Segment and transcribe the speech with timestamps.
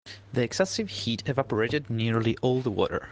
[0.33, 2.99] The excessive heat evaporated nearly all the water.